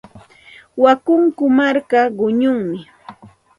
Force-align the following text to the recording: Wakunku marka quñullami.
Wakunku 0.83 1.43
marka 1.57 1.99
quñullami. 2.17 2.79